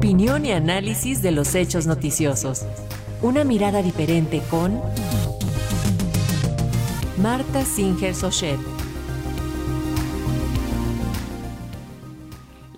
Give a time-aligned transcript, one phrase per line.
[0.00, 2.62] Opinión y análisis de los hechos noticiosos.
[3.20, 4.80] Una mirada diferente con
[7.18, 8.79] Marta Singer Sochet.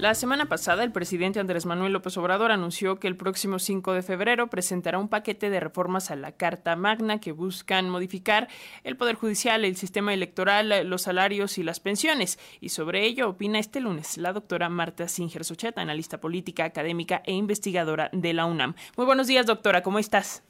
[0.03, 4.03] La semana pasada, el presidente Andrés Manuel López Obrador anunció que el próximo 5 de
[4.03, 8.49] febrero presentará un paquete de reformas a la Carta Magna que buscan modificar
[8.83, 12.41] el Poder Judicial, el sistema electoral, los salarios y las pensiones.
[12.61, 17.35] Y sobre ello opina este lunes la doctora Marta Singer Sochet, analista política, académica e
[17.35, 18.75] investigadora de la UNAM.
[18.97, 20.43] Muy buenos días, doctora, ¿cómo estás?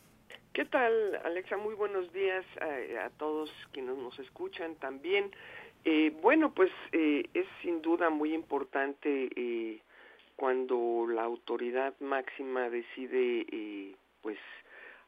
[0.54, 0.92] ¿Qué tal,
[1.26, 1.58] Alexa?
[1.58, 5.30] Muy buenos días a, a todos quienes nos escuchan también.
[5.84, 9.80] Eh, bueno, pues eh, es sin duda muy importante eh,
[10.36, 14.38] cuando la autoridad máxima decide eh, pues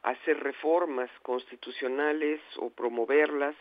[0.02, 3.54] hacer reformas constitucionales o promoverlas.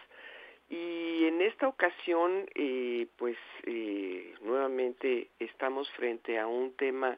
[0.70, 7.18] Y en esta ocasión eh, pues eh, nuevamente estamos frente a un tema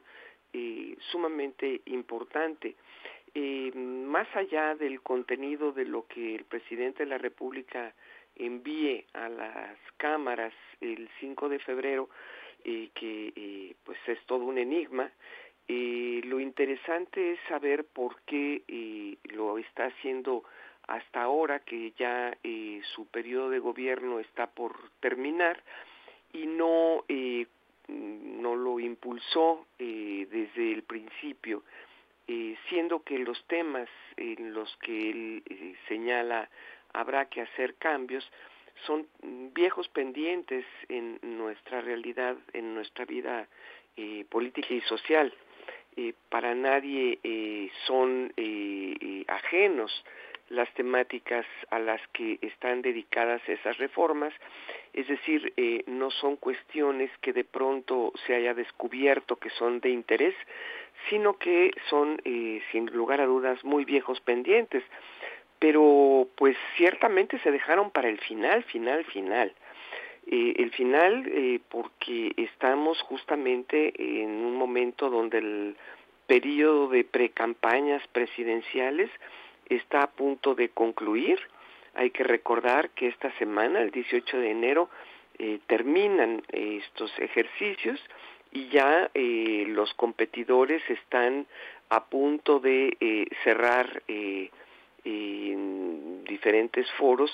[1.10, 2.76] sumamente importante
[3.38, 7.92] eh, más allá del contenido de lo que el presidente de la República
[8.34, 12.08] envíe a las cámaras el 5 de febrero,
[12.64, 15.10] eh, que eh, pues es todo un enigma.
[15.68, 20.42] Eh, lo interesante es saber por qué eh, lo está haciendo
[20.86, 22.38] hasta ahora, que ya
[22.94, 25.62] su periodo de gobierno está por terminar,
[26.32, 27.04] y no,
[27.88, 31.64] no lo impulsó desde el principio,
[32.28, 36.48] eh, siendo que los temas en los que él eh, señala
[36.92, 38.28] habrá que hacer cambios,
[38.84, 39.06] son
[39.54, 43.46] viejos pendientes en nuestra realidad, en nuestra vida
[43.96, 45.32] eh, política y social.
[45.96, 48.32] Eh, para nadie eh, son
[49.28, 50.04] ajenos
[50.50, 54.32] las temáticas a las que están dedicadas esas reformas,
[54.92, 55.52] es decir,
[55.86, 60.34] no son cuestiones que de pronto se haya descubierto que son de interés,
[61.08, 64.82] sino que son, eh, sin lugar a dudas, muy viejos pendientes
[65.58, 69.52] pero pues ciertamente se dejaron para el final, final, final.
[70.26, 75.76] Eh, el final eh, porque estamos justamente en un momento donde el
[76.26, 79.10] periodo de precampañas presidenciales
[79.68, 81.38] está a punto de concluir.
[81.94, 84.90] Hay que recordar que esta semana, el 18 de enero,
[85.38, 88.00] eh, terminan estos ejercicios
[88.52, 91.46] y ya eh, los competidores están
[91.88, 94.50] a punto de eh, cerrar eh,
[95.04, 97.30] en diferentes foros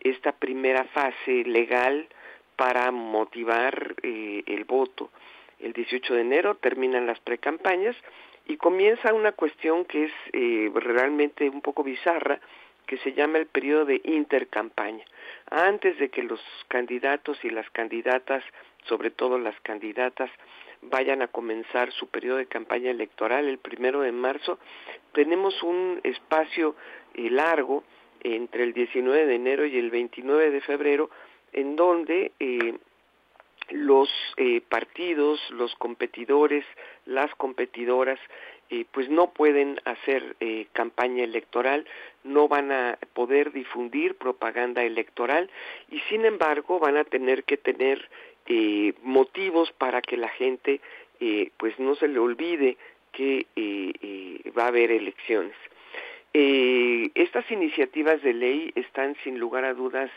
[0.00, 2.06] esta primera fase legal
[2.56, 5.10] para motivar eh, el voto.
[5.58, 7.96] El 18 de enero terminan las precampañas
[8.46, 12.38] y comienza una cuestión que es eh, realmente un poco bizarra,
[12.86, 15.04] que se llama el periodo de intercampaña.
[15.50, 18.42] Antes de que los candidatos y las candidatas,
[18.84, 20.30] sobre todo las candidatas,
[20.82, 24.58] vayan a comenzar su periodo de campaña electoral el primero de marzo,
[25.12, 26.76] tenemos un espacio
[27.14, 27.84] eh, largo
[28.22, 31.10] entre el 19 de enero y el 29 de febrero,
[31.52, 32.74] en donde eh,
[33.70, 36.64] los eh, partidos, los competidores,
[37.06, 38.18] las competidoras,
[38.70, 41.86] eh, pues no pueden hacer eh, campaña electoral,
[42.22, 45.50] no van a poder difundir propaganda electoral
[45.90, 48.08] y sin embargo van a tener que tener
[48.46, 50.80] eh, motivos para que la gente
[51.20, 52.76] eh, pues no se le olvide
[53.12, 55.54] que eh, eh, va a haber elecciones.
[56.34, 60.10] Estas iniciativas de ley están sin lugar a dudas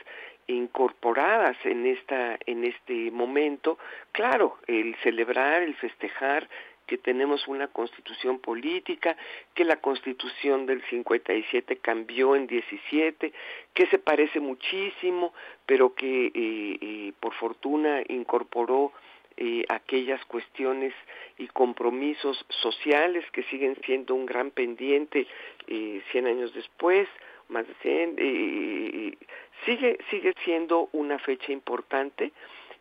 [0.48, 3.78] incorporadas en esta en este momento
[4.14, 6.50] claro el celebrar el festejar
[6.88, 9.16] que tenemos una constitución política,
[9.54, 13.34] que la constitución del 57 cambió en 17,
[13.74, 15.34] que se parece muchísimo,
[15.66, 18.94] pero que eh, eh, por fortuna incorporó
[19.40, 20.96] eh, aquellas cuestiones
[21.38, 25.28] y compromisos sociales que siguen siendo un gran pendiente
[25.68, 27.08] eh, 100 años después,
[27.48, 29.18] más de 100, eh,
[29.64, 32.32] sigue, sigue siendo una fecha importante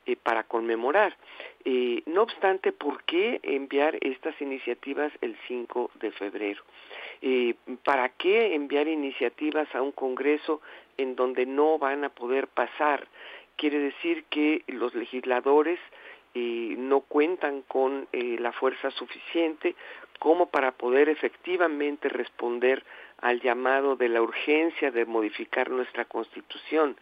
[0.06, 1.16] eh, para conmemorar.
[1.64, 6.62] Eh, no obstante, ¿por qué enviar estas iniciativas el 5 de febrero?
[7.22, 7.54] Eh,
[7.84, 10.60] ¿Para qué enviar iniciativas a un Congreso
[10.96, 13.08] en donde no van a poder pasar?
[13.56, 15.80] Quiere decir que los legisladores
[16.38, 19.74] no cuentan con la fuerza suficiente
[20.18, 22.84] como para poder efectivamente responder
[23.22, 26.96] al llamado de la urgencia de modificar nuestra constitución.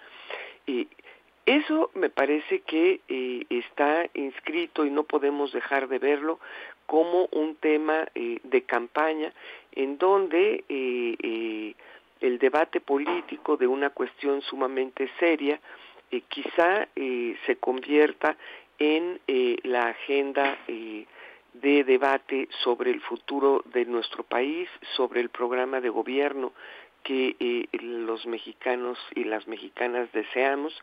[0.66, 0.86] Eh,
[1.46, 6.38] eso me parece que eh, está inscrito y no podemos dejar de verlo
[6.86, 9.32] como un tema eh, de campaña
[9.72, 11.74] en donde eh, eh,
[12.20, 15.60] el debate político de una cuestión sumamente seria
[16.28, 18.36] quizá se convierta
[18.78, 19.20] en
[19.64, 26.52] la agenda de debate sobre el futuro de nuestro país, sobre el programa de gobierno
[27.04, 30.74] que eh, los mexicanos y las mexicanas deseamos.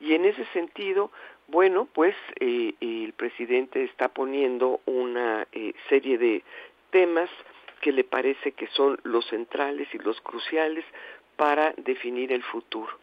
[0.00, 1.10] Y en ese sentido,
[1.48, 6.42] bueno, pues eh, el presidente está poniendo una eh, serie de
[6.90, 7.28] temas
[7.82, 10.84] que le parece que son los centrales y los cruciales
[11.36, 12.98] para definir el futuro.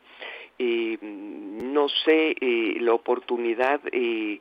[0.57, 2.35] no sé
[2.79, 4.39] la oportunidad que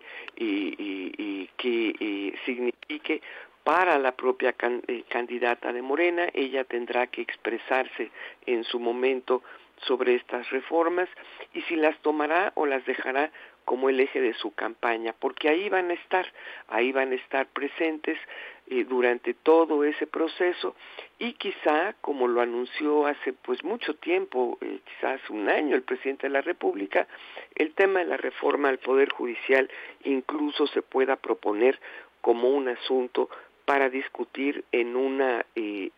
[2.46, 3.20] signifique
[3.64, 6.29] para la propia eh, candidata de Morena.
[6.35, 8.11] Ella tendrá que expresarse
[8.47, 9.43] en su momento
[9.87, 11.09] sobre estas reformas
[11.55, 13.31] y si las tomará o las dejará
[13.64, 16.26] como el eje de su campaña, porque ahí van a estar,
[16.69, 18.19] ahí van a estar presentes
[18.67, 20.75] eh, durante todo ese proceso
[21.19, 26.26] y quizá, como lo anunció hace pues mucho tiempo, eh, quizás un año el presidente
[26.26, 27.06] de la República,
[27.55, 29.70] el tema de la reforma al Poder Judicial
[30.05, 31.79] incluso se pueda proponer
[32.20, 33.29] como un asunto
[33.72, 35.88] para discutir en una eh,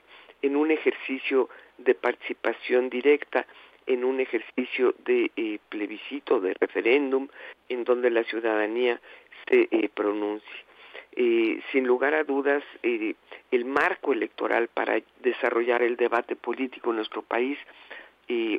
[0.42, 3.48] en un ejercicio de participación directa
[3.88, 7.26] en un ejercicio de eh, plebiscito, de referéndum,
[7.68, 9.00] en donde la ciudadanía
[9.48, 10.60] se eh, pronuncie.
[11.72, 17.58] sin lugar a dudas, el marco electoral para desarrollar el debate político en nuestro país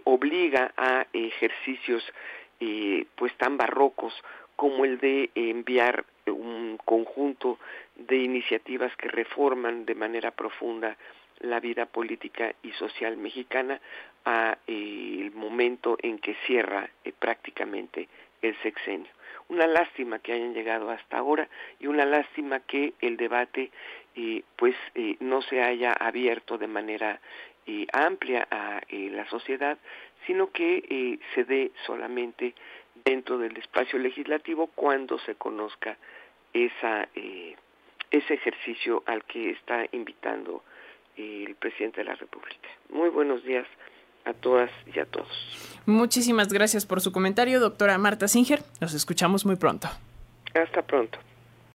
[0.03, 2.03] obliga a ejercicios
[3.15, 4.13] pues tan barrocos
[4.55, 7.59] como el de enviar un conjunto
[7.95, 10.97] de iniciativas que reforman de manera profunda
[11.39, 13.79] la vida política y social mexicana
[14.23, 18.07] a eh, el momento en que cierra eh, prácticamente
[18.41, 19.11] el sexenio.
[19.49, 21.47] Una lástima que hayan llegado hasta ahora
[21.79, 23.71] y una lástima que el debate
[24.15, 24.75] eh, pues
[25.19, 27.19] no se haya abierto de manera
[27.93, 29.77] amplia a la sociedad,
[30.25, 32.53] sino que se dé solamente
[33.03, 35.97] dentro del espacio legislativo cuando se conozca
[36.55, 37.55] esa, eh,
[38.17, 40.63] ese ejercicio al que está invitando
[41.17, 42.69] el presidente de la República.
[42.89, 43.65] Muy buenos días
[44.25, 45.27] a todas y a todos.
[45.85, 48.61] Muchísimas gracias por su comentario, doctora Marta Singer.
[48.81, 49.87] Nos escuchamos muy pronto.
[50.53, 51.19] Hasta pronto.